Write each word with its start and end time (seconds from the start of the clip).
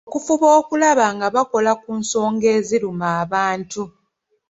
Okufuba 0.07 0.47
okulaba 0.59 1.05
nga 1.15 1.27
bakola 1.35 1.71
ku 1.81 1.91
nsonga 2.01 2.47
eziruma 2.57 3.07
abantu. 3.23 3.83